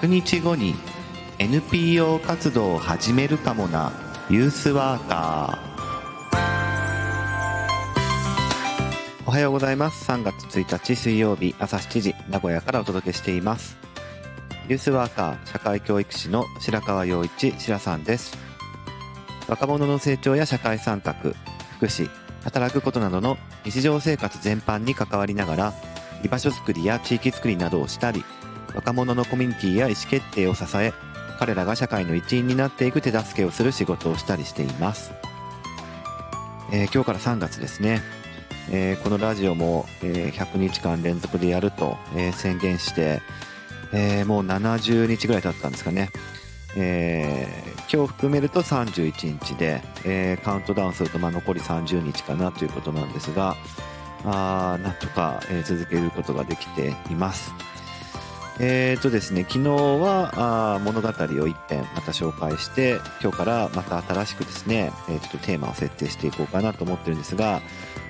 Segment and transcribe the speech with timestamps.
[0.00, 0.76] 100日後に
[1.40, 3.90] NPO 活動を始めるかもな。
[4.30, 5.68] ユースワーカー。
[9.26, 10.08] おはようございます。
[10.08, 13.76] 3月1日水曜日朝7時名古屋からお届けしています。
[14.68, 18.38] ユースワーカー社会教育士の白川陽一白さんです。
[19.48, 21.12] 若者の成長や社会参画
[21.78, 22.08] 福祉
[22.44, 25.74] 働くことなどの日常生活全般に関わりながら
[26.22, 28.24] 居場所づくりや地域づくりなどをしたり
[28.74, 30.92] 若者のコミュニティや意思決定を支え
[31.38, 35.12] 彼らが社会の一員になっていく手助けをする仕事をしたりしています、
[36.72, 38.02] えー、今日から3月ですね、
[38.70, 43.22] えー、このラジオも、えー、100日間連続でやると、え宣言して、
[43.92, 46.10] えもう70日ぐらい経ったんですかね。
[46.76, 47.46] え、
[47.90, 53.56] 今日含めると31日で、え、カウントダウンするとまあ残り30日かなということなんですが
[54.24, 57.52] あなんとか、え、続けることができています。
[58.60, 67.62] えーとですね、昨日はあ物語を一編また紹介して今日からまた新しくですね、えー、ちょっとテーマを設定していこうかなと思ってるんですが、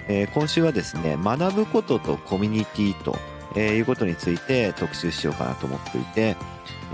[0.09, 3.19] えー、今週はですね学ぶこととコミュニティと、
[3.57, 6.37] え、いうことについて特集しようかなと思っていて、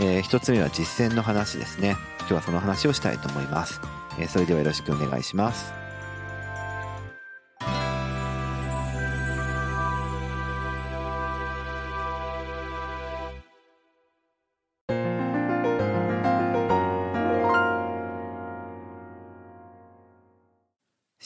[0.00, 1.96] えー、一つ目は実践の話ですね。
[2.20, 3.80] 今日はその話をしたいと思います、
[4.18, 5.83] え、それではよろしくお願いします。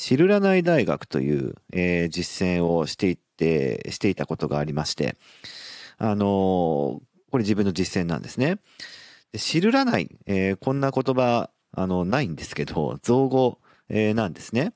[0.08, 5.18] 知るらない大学という、えー、実践をしていって、していたことがありまして、
[5.98, 7.02] あのー、こ
[7.34, 8.56] れ自分の実践なんですね。
[9.32, 13.58] で知るらない、えー、こんな言葉、あの、ないんですけど、造語、
[13.90, 14.72] えー、なんですね。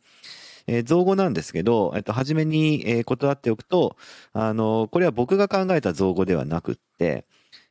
[0.67, 3.97] えー、造語なんですけど、えっと、初めに、えー、断っておくと、
[4.35, 7.25] あの、これは僕が考えた造語ではなくって、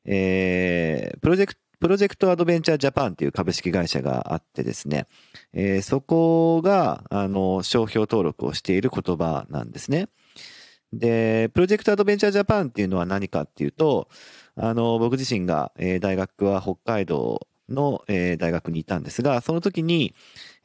[0.06, 5.08] えー、プロジェクト、プロジェクトアドベンチャージャパンっていう株式会社があってですね、
[5.52, 10.08] えー、そこが、あの、商標登録をしている言葉なんですね。
[10.94, 14.10] で、プロジェクトアドベンチャージャパンっていうのは何かっていうと、
[14.56, 20.14] あの、僕自身が、えー、大学は北海道の、えー、大学にいたんですが、その時に、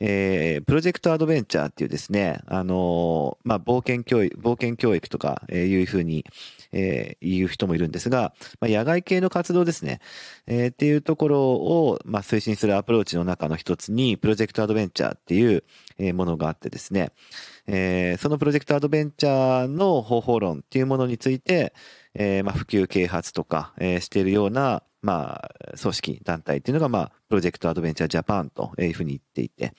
[0.01, 6.27] えー、プロジェクトアドベンチャーっていうですね、あのー、まあ、冒険教育、冒険教育とか、えー、いうふうに、
[6.79, 10.01] えー、言う人もいるんですが、まあ、野外系の活動ですね、
[10.47, 15.65] えー、っていうところを、まあ、推進するアプローチの中の一つに、プロジェクトアドベンチャーっていう、
[15.99, 17.13] え、ものがあってですね、
[17.67, 21.73] えー、そのプロジェクトアドベンチャーの方法論っていうものについて、
[22.15, 29.73] えー、まあ、普及啓発とか、えー、しているような、まあ、組織、団体っていうのが、まあ、プロジェクトアドベンチャージャパンというふうに言っていて、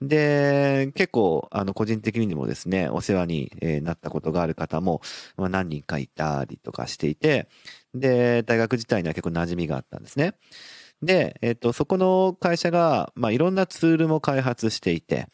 [0.00, 3.50] で、結構、あの、個人的にもですね、お世話に
[3.82, 5.00] なったことがある方も、
[5.36, 7.48] まあ、何人かいたりとかしていて、
[7.94, 10.34] で、大学自体には結構馴染みがあったんですね。
[11.02, 15.28] で、えっ、と、そこの会社が、まあ、いろんなツールも開発していて、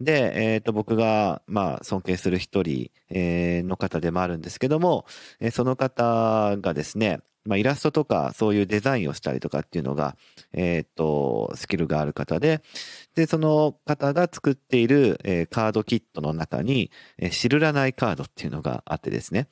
[0.00, 5.06] で、えっ、と、僕が、まあ、尊敬する一人、えー、の方でもあるんですけども、
[5.40, 10.16] え、その方がですね、まあ、イラストとかそういうデザインをしたりとかっていうのが、
[10.52, 12.62] えっ、と、スキルがある方で、
[13.14, 19.48] で、その方が作っている、えー、カードキットの中に、えー、知らないカードっていうのがあってですね。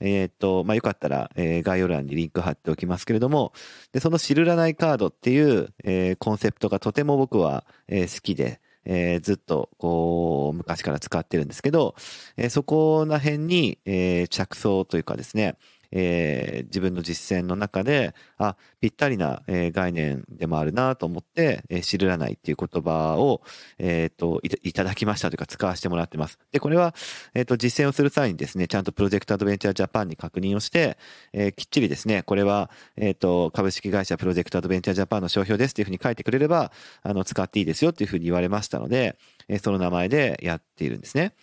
[0.00, 3.52] えっ、と、まあ、よかったら、えー、概要欄にリンク貼っておきますけれども、
[3.92, 11.94] で、その知らないカードっていう、えー、コンセプトがとても僕は、えー、好きで、えー、ずっとこう昔から使ってるんですけど、
[12.36, 15.56] えー、そこら辺に、えー、着想というかですね、
[15.94, 23.42] えー、自分の実践の中で、あ、ぴったりな、えー、概念でもあるなと思って、えー、知らないっていう言葉を、
[23.78, 26.38] えっ、とい、いただきましたというか使わせてもらってます。
[26.50, 26.94] で、これは、
[27.34, 30.98] えっ、と、実践をする際にですね、ちゃんとプロジェクトアドベンチャージャパンに確認をして、
[31.32, 36.72] えきっちりですね、これは、えっ、と、株式会社プロジェクトアドベンチャージャパンの商標ですっていうふうに書いてくれれば、
[37.02, 39.16] あの、使っていいですよっていうふうに言われましたので、
[39.48, 41.34] えその名前でやっているんですね。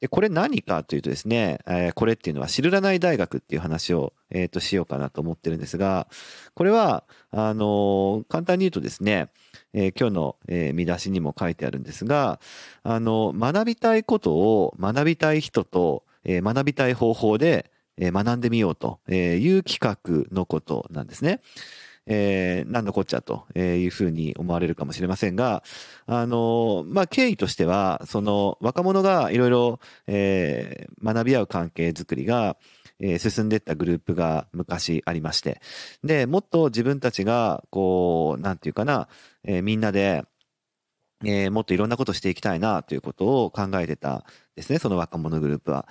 [0.00, 6.06] で、これ何かというとですね、えー、これっていうのは知らない大学っていう話を、え、ー、と、しようかなと思ってるんですが、
[6.54, 9.28] これは、あのー、簡単に言うとですね、
[9.74, 12.40] え今日の、え見出しにも書いてあるんですが、
[12.82, 21.40] あの、学びたいことを学びたい人と、え学びたい方法で、え学んでみようという企画のことなんですね。
[22.08, 25.62] えー、何のこっちゃというふうに思われるかもしれませんが、
[26.06, 32.56] あの、まあ、経緯としては、その若者がいろいろ、えー、学び合う関係づくりが、
[33.00, 35.60] えー、進んでいったグループが昔ありまして、
[36.02, 39.08] で、もっと自分たちが、こう、なんていうかな、
[39.44, 40.24] えー、みんなで、
[41.24, 44.24] えー、もっといろんなことしていきたいなということを考えてた
[44.56, 45.88] ですね、その若者グループは。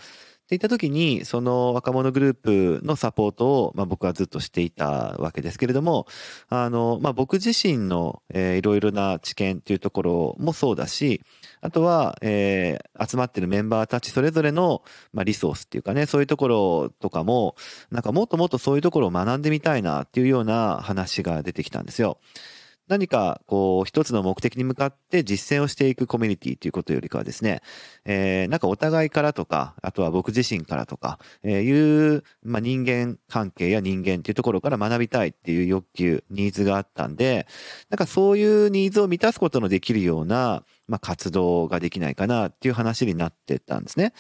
[0.47, 6.07] っていった時に、その若者グループのサポートを、まあ、僕はずっとしていたわけですけれども、
[6.47, 11.21] あの、まあ、僕自身の、えー、いろいろな知見っていうところもそうだし、
[11.59, 17.57] あとは、えー、集まってるメンバーたちそれぞれの、まあ、リソースっていうかね、そういうところとかも、
[17.91, 22.19] なんかもっともっとそういうところを学んでみたいなっていうような話が出てきたんですよ。
[22.87, 27.61] 何かこう一つの目的に向かって実践をしていくコミュニティということよりかはですね、
[28.05, 37.47] えー、なんかお互いからとか、あとは僕自身からとか、えー、いう、まあ、人間関係や人間っていうところから学びたいっていう欲求、ニーズがあったんで、
[37.89, 44.13] なんかそういうニーズを満たすことのできるような、まあ、活動ができないかなっていう話になってたんですね。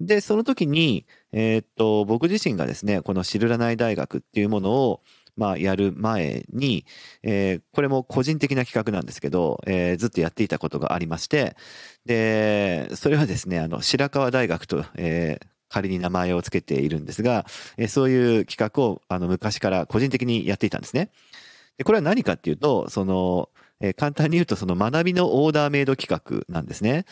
[0.00, 5.00] で、その時に、えー、っと、僕自身がですね、このシルラナイ大学っていうものを、
[5.38, 6.84] まあ、やる前に、
[7.22, 11.56] えー、これも個人的な企画なんですけど、えー、ずっとやっていたことがありまして、
[12.04, 17.46] で、それはですね、あの、白川大学と、えー、仮に名前を付けているんですが、
[17.76, 21.10] え、そういう企画を、あの、昔から個人的にやっていたんですね。
[21.76, 23.48] で、これは何かっていうと、その、
[23.80, 27.04] え、簡単に言うと、その学びのオーダーメイド企画なんですね。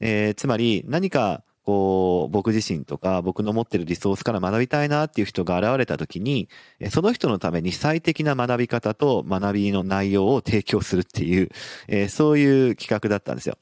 [0.00, 6.48] えー、つまり、何か、こう、僕自身とか僕の持ってるリソースから学びたいなっていう人が現れた時に、
[6.90, 11.50] その人のために最適な学び方と学びの内容を提供するっていう、
[11.88, 13.58] え、そういう企画だったんですよ。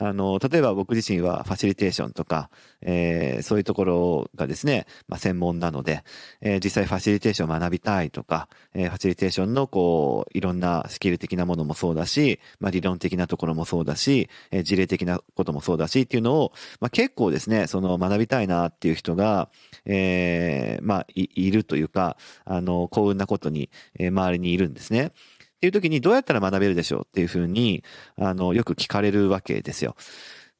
[0.00, 2.50] あの、例えば僕自身はファシリテーションとか、
[2.82, 6.04] えー、そういうところがですね、まあ、専門なので、
[6.40, 19.48] えー、実際ファシリテーションを学びたいとか、えー、ファシリテーションのこう、いろんなスキル的なものもそうだし、まあ、理論的なところもそうだし、えー、事例的なこともそうだしっていうのを、まあ、結構ですね、その学びたいなっていう人が、
[19.84, 25.12] えー、まあい、いるというか、あの、幸運なことに、えー、周りにいるんですね。
[25.58, 27.82] っていう時にどうやったら学べるでしょうっていうふうに、
[28.16, 29.96] あの、よく聞かれるわけですよ。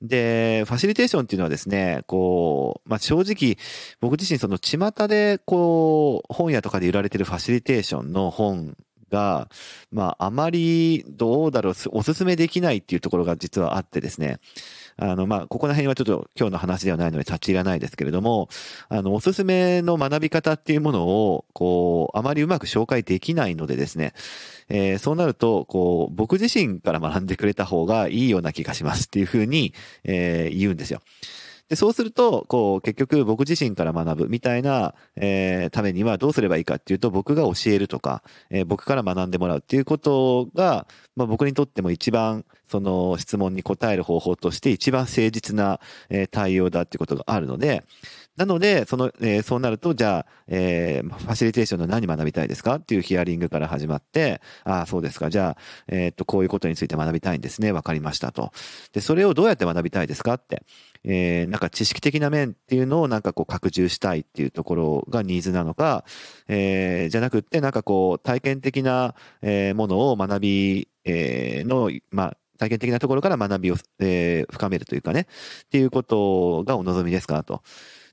[0.03, 3.59] で、ファシリテーションっていうのはですね、こう、まあ、正直、
[4.01, 8.77] 僕自身その巷で、こう、本屋とかで売られてるファシリテーションの本
[9.11, 9.49] が、
[9.93, 14.39] まあ、あまり、どうだろう、おすすめできないっていうところが実はあってですね、
[15.01, 18.49] あの、まあ、ここら辺はちょっと今日の話ではないので立ち入らないですけれども、
[18.89, 24.13] あの、おすすめの学び方っていうものを、こう、あまりうまく紹介できないのでですね、
[24.69, 29.73] えー、そうなると、こう、僕自身から学んでくれた方がいいような気がしますっていうふうに、
[30.03, 31.01] えー、言うんですよ。
[31.69, 47.85] で、そうすると、こう、結局僕自身から学ぶみたいな、えー、ためにはどうすればいいかっていうと、僕が教えるとか、えー、僕から学んでもらうっていうことが、まあ僕にとっても一番、その質問に答える方法として一番誠実な、えー、対応だっていうことがあるので、
[48.39, 52.77] なので、その、えー、そうなると、じゃあ、えー、ファシリテーションの何学びたいですか？
[52.77, 55.29] っていうヒアリングから始まって、ああ、そうですか。
[55.29, 55.57] じゃあ、
[55.89, 57.73] えー、っと、こういうことについて学びたいんですね。
[57.73, 58.53] わかりましたと。
[58.93, 60.35] で、それをどうやって学びたいですか？
[60.35, 60.63] って。
[61.05, 66.05] えー、なんか知識的な面っていうのをなんかこう拡充したいっていうところがニーズなのか、
[66.49, 75.29] えー、じゃなくってなんかこう体験的な、えー、ものを学び、えー、の、まあ、体験的なところから学びを、えー、深めるというかね、
[75.63, 77.45] っていうことがお望みですか？
[77.45, 77.63] と。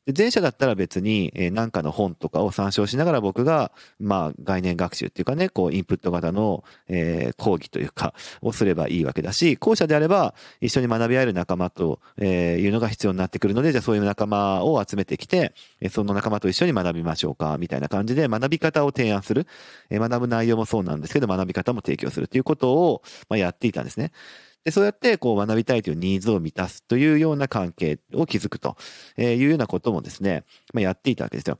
[0.05, 15.55] で前者だったら別に、何かの本とかを参照しながら僕が、まあ、概念学習っていうかね、こう、インプット型の、えー、講義というか、をすればいいわけだし、後者であれば、一緒に学び合える仲間と、いうのが必要になってくるので、じゃあそういう仲間を集めてきて、
[15.89, 19.47] その仲間と一緒に学びましょうか、みたいな感じで学び方を提案する。
[19.89, 24.11] 学ぶ内容もそうなんですけど、学び方も提供するということを、まあ、やっていたんですね。
[24.65, 28.75] で、そうやってこう学びたいというニーズを満たすというような関係を築くと
[29.17, 30.43] いうようなこともですね、
[30.73, 31.59] まあ、やっていたわけですよ。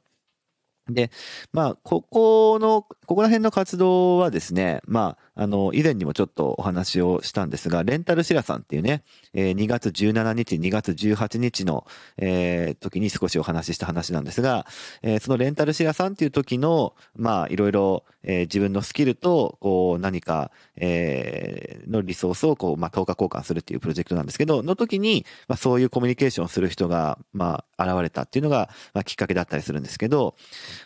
[0.90, 1.12] で、
[1.54, 11.86] まあ、ここの、ここら辺の活動はですね、まあ、あの、以前にもちょっとお話をしたんですが、レンタルシラさんっていうね、えー、2月17日、2月18日の、
[12.18, 14.66] えー、時に少しお話しした話なんですが、
[15.02, 30.36] えー、そのレンタルシラさんっていう時の、まあ、いろいろ、えー、自分のスキルと、こう、何か、えー、のリソースを、こう、まあ、等価交換するっていうプロジェクトなんですけど、の時に、まあ、そういうコミュニケーションをする人が、まあ、現れたっていうのが、まあ、きっかけだったりするんですけど、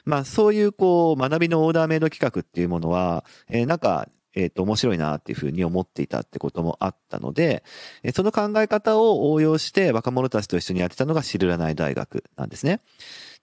[0.05, 7.63] まあ、そういう、こう、学びのオーダーメイド企画っていうものは、えー、なんか、えっ、と、面白いなっていうふうに思っていたってこともあったので、
[8.03, 12.81] えその考え方を応用して若者たちと一緒にやってたのが知らない大学なんですね。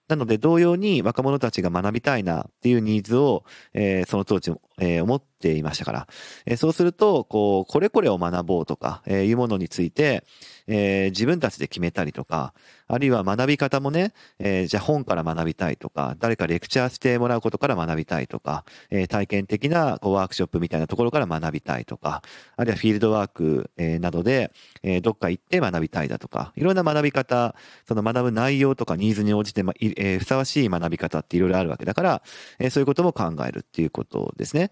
[0.07, 3.43] なので、同様に若者たちが学びたいなっていうニーズを、
[3.73, 6.07] えー、その当時、えー、思っていましたから、
[6.45, 10.23] えー、そうすると、こう、これこれを学ぼうとか、え、いうものについて、
[10.67, 12.53] えー、自分たちで決めたりとか、
[12.87, 22.21] あるいは学び方もね、えー、じゃあ本から学びたいとか、誰かレクチャーしてもらうことから学びたいとか、えー、体験的なこうワークショップみたいなところから学びたいとか、
[22.55, 24.51] あるいはフィールドワーク、えー、などで、
[24.83, 27.55] えー、どっか行って学びたいだとか、いろんな学び方、
[27.87, 32.21] その学ぶ内容とかニーズに応じて、まえー、ふさわしい学び方っていろいろあるわけだから、
[32.59, 34.71] えー、そういうことも考えるっていうことですね。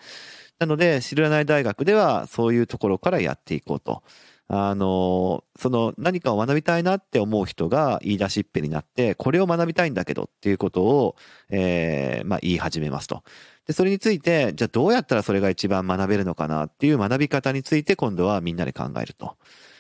[0.60, 4.04] なので、知らない大学ではそういうところからやっていこうと。
[4.48, 11.16] あの、その何かを学びたいなって思う人が言い出しっぺになって、これを学びたいんだけどっていうことを、
[11.50, 13.24] えー、まあ言い始めますと。
[13.66, 19.36] で、それについて、じゃあどうやったらそれが一番学べるのかなっていう学び方について今度はみんなで考えると。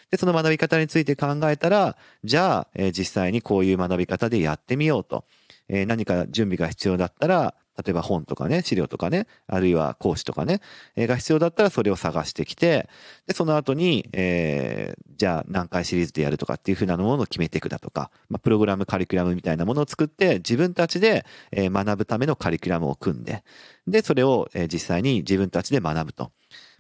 [0.10, 5.26] で、その学び方について考えたら、じゃあ、えー、実際にこういう学び方でやってみようと。
[5.68, 10.62] えー、何か準備が必要だったら、例えば本とかね、資料とかね、あるいは講師とかね、
[10.96, 12.90] え、が必要だったらそれを探してきて、
[13.28, 23.44] で、その後に、えー、じゃあ何回シリーズでやるとかっていうふうなものを決めていくだとか、まあ、プログラム、カリキュラムみたいなものを作って、自分たちで、え、学ぶためのカリキュラムを組んで、
[23.88, 26.32] で、それを、え、実際に自分たちで学ぶと。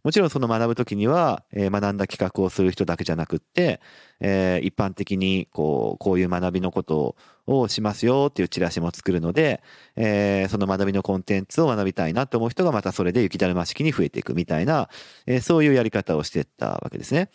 [0.06, 3.82] もちろんその学ぶときには、えー、学んだ企画をする人だけじゃなくって、
[4.20, 7.16] えー、一般的にこう、こういう学びのこと
[7.48, 9.64] をしますよっていうチラシも作るので、
[9.96, 14.90] えー、その学びのコンテンツを学びたいなと思う人がまたそれで雪だるま式に増えていくみたいな、
[15.26, 17.32] えー、そういうやり方をしてったわけですね。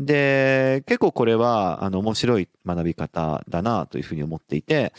[0.00, 4.94] で、結構これは、あの、面白い学び方だなというふうに思っていて、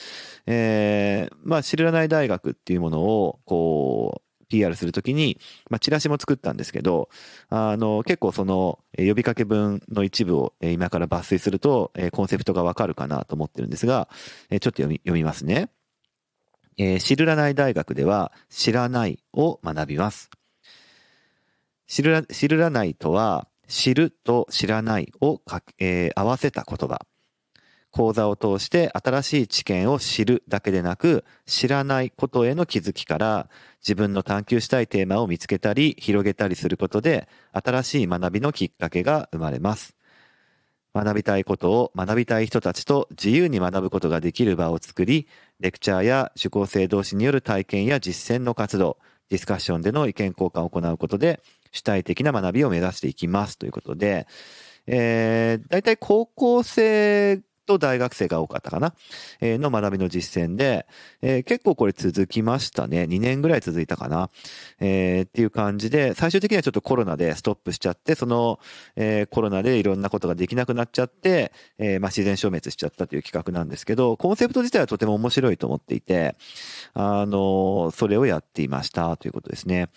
[0.46, 5.40] えー、まあ、知らない大学っていうものを、こう、PR するときに、
[5.70, 7.10] まあ、チラシも作ったんですけど、
[7.50, 14.10] あの、結構その、呼びかけ文の一部を今から抜粋すると、コンセプトがわかるかなと思ってるんですが、
[14.50, 15.70] ちょっと読み、読みますね。
[16.78, 20.30] えー、知らない大学では、知らないを学びます。
[21.88, 27.06] 知ら、知らないとは、知ると知らないをか、えー、合わせた言葉。
[27.92, 33.50] 講座を通して新しい知見を知るだけでなく、知らないことへの気づきから
[33.82, 39.96] 自分の探求したいテーマを見つけたり広げたりすることで新しい学びのきっかけが生まれます。
[40.94, 45.28] 学びたいことを学びたい人たちと自由に学ぶことができる場を作り、
[45.60, 48.98] レクチャーや受講生同士による体験や実践の活動、
[49.30, 54.28] ディスカッションでの意見交換を行うことで主体的な学びを目指していきますということで、
[54.88, 58.94] えー、大体高校生と大学生が多かったかな、
[59.40, 60.86] えー、の学びの実践で、
[61.22, 63.04] えー、結構これ続きましたね。
[63.04, 64.30] 2年ぐらい続いたかな。
[64.80, 68.60] えー、っていう感じで、最終的にはちょっとコロナでストップしちゃって、その、
[68.96, 76.36] えー、コロナでいろんなことができなくなっちゃって、えー、まあ自然消滅しちゃったという企画なんですけど、コンセプト自体はとても面白いと思っていて、
[76.94, 79.90] あの、それをやっていましたということですね。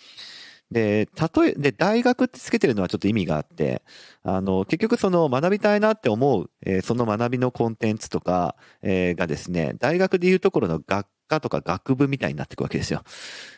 [0.71, 1.07] で、
[1.37, 3.83] 例え、で、大学ってつけてるのはちょっと意味があって、
[4.23, 13.03] あの、結局その学びたいなって思う、えー、その学びのコンテンツとか、えー、がですね、大学でいうところの学科とか学部みたいになっていくわけですよ。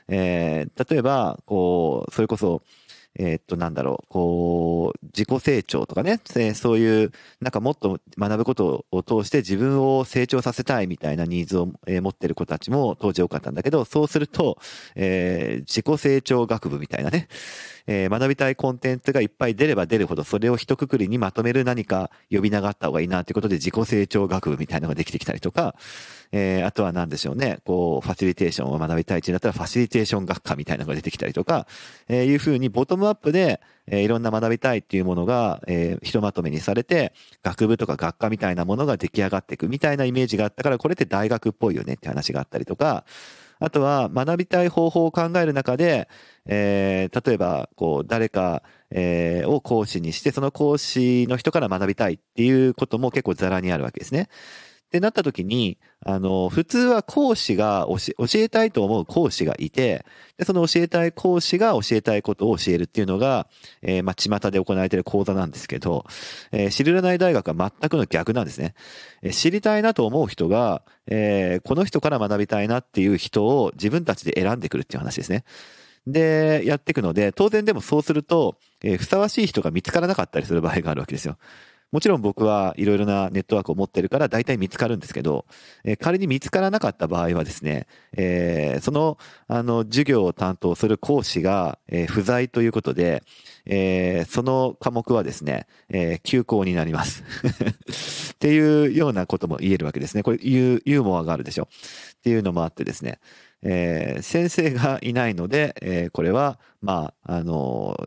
[0.09, 2.61] えー、例えば、こう、それこそ、
[3.19, 6.19] え、っと、なんだろう、こう、自己成長とかね、
[6.53, 14.59] そういう、なんかもっと学ぶことを通して自分を成長させたいみたいなニーズを、持ってる子たちも当時多かったんだけど、そうすると、
[14.95, 17.27] えー、自己成長学部みたいなね、
[17.88, 25.75] えー、学びたいコンテンツがいっぱい出れば出るほど、それを一括りにまとめる何か呼び名があった方がいいなっていうことで自己成長学部みたいなのができてきたりとか、
[26.31, 31.65] えー、あとは何でしょうね、こう、ファシリテーションを学びたい地だったらファシリテーション学科みたいなのが出てきたりとか、
[32.09, 43.05] えー、いうふうにボトムアップで、えー、いろんな学びたいっていうものが、えー、ひとまとめにされて、学部とか学科みたいなものが出来上がっていくみたいなイメージがあったから、これって大学っぽいよねって話があったりとか、
[43.59, 46.07] あとは学びたい方法を考える中で、
[46.45, 54.29] えー、例えば、こう、誰か、えー、を講師にして、その講師の人から学びたいっていうことも結構ザラにあるわけですね。
[54.88, 60.06] ってなった時に、あの、普通は講師が教えたいと思う講師がいて、
[60.38, 63.48] で、その教えたい講師が教えたいことを教えるっていうのが、
[63.82, 66.06] えー、まあ、巷で行われている講座なんですけど、
[66.53, 68.75] えー、知らない大学は全くの逆なんですね。
[69.22, 75.44] えー、知りたいなと思う人が、えー、この人から学びたいなっていう人を自分たちで選んでくるっていう話ですね。
[76.08, 81.38] で、やっていくので、当然でもそうすると、えー、ふさわしい人が見つからなかったりする場合があるわけですよ。
[81.91, 85.46] もちろん僕はいろいろなネットワークを持ってるから大体見つかるんですけど、
[85.86, 89.17] えー、仮に見つからなかった場合はですね、えー、その、
[89.48, 93.24] あの、授業を担当する講師が、えー、不在ということで、
[93.65, 97.24] えー、その科目はですね、えー、休校になります
[98.34, 100.24] っていうようなことも言えるわけですね。
[100.24, 101.70] これユーモアがあるでしょ。
[102.17, 103.20] っていうのもあってですね、
[103.62, 107.98] えー、先生がいないので、えー、これは、まあ、あの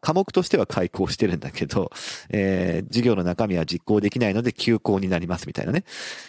[0.00, 1.90] 科目としては開講してるんだけど、
[2.28, 5.84] えー、授業の中身は実行できないので休校になりますみたいなね、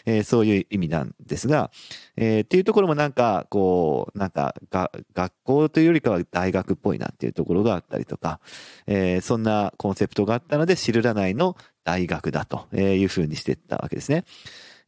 [0.06, 1.72] えー、そういう意味なんですが、
[2.16, 8.40] えー、っていうところもなんか、こう、なんかが、学校というよりかは大学っぽいなっていうところがあったりとか、
[8.88, 14.24] えー、そんなコンセプトがあったので、シルラ内の大学だというふうにしていったわけですね。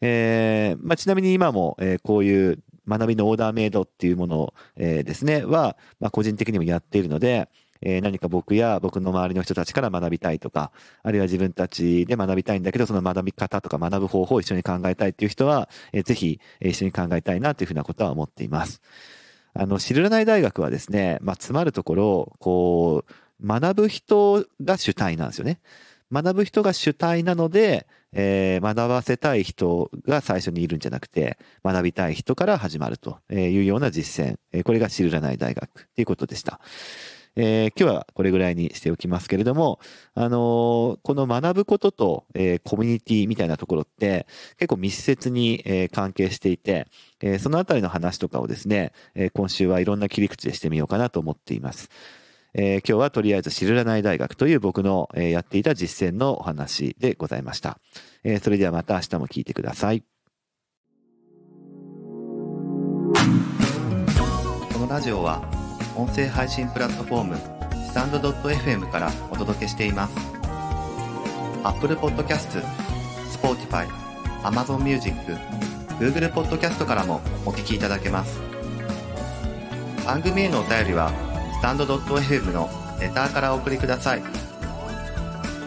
[0.01, 7.50] えー、まあ、ちなみに今も、え、こういう学びのオーダーメイドっていうものを、えー、ですね、は、まあ、個人的にもやっているので、
[7.85, 10.71] えー、何か僕や僕の周りの人たちから学びたいとか、
[11.03, 18.81] あるいは自分たちで学びたいんだけど、その学び方とか学ぶ方法を一緒に考えたいっていう人は、えー、ぜひ、一緒に考えたいなというふうなことは思っています。
[19.53, 25.59] あの、シルラナイ大学はですね、まあ、つまるところ、こう、学ぶ人が主体なんですよね。
[26.11, 34.63] 学ぶ人が主体なので、えー、学ばせたい人が最初にいるんじゃなくて、学びたい人から始まるというような実践。
[34.63, 36.59] これがシルラナイ大学ということでした。
[37.35, 39.79] えー、今日はこれぐらいにしておきますけれども、
[40.13, 46.87] あのー、この学ぶことと、えー、コミュニティみたいなところって結構密接に、えー、関係していて、
[47.21, 51.89] えー、そのあたりの話とかをですね、えー、今週はいろんな切り口でしてみようかなと思っています。
[52.55, 57.79] えー、今日はとりあえず知らない大学という僕の、えー、やっていた実践のお話でございました。
[58.23, 60.03] えー、それではまた明日も聞いてください。
[64.73, 65.62] このラジオは
[65.95, 67.38] 音声配信プラットフォーム
[67.88, 70.15] スタンド .fm からお届けしています。
[71.63, 72.63] Apple Podcast、
[73.31, 73.88] Spotify、
[74.43, 75.15] Amazon Music、
[76.00, 78.53] Google Podcast からもお聞きいただけます。
[80.05, 81.12] 番組へのお便りは
[81.57, 82.69] スタンド .fm の
[83.00, 84.21] レターからお送りください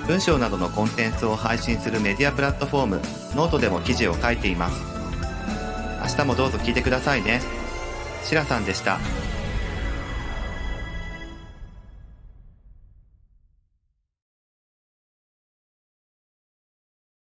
[0.07, 2.97] 文章などのコンテンツを配信するメディアプラットフォーム
[3.35, 4.85] ノートでも記事を書いています
[6.03, 7.41] 明日もどうぞ聞いてくださいね
[8.23, 8.99] しらさんでした。